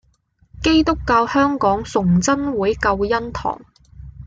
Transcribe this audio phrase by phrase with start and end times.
[0.63, 3.61] 基督教香港崇真會救恩堂